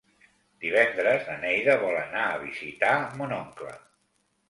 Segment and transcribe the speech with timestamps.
[0.63, 3.79] Divendres na Neida vol anar a visitar mon oncle.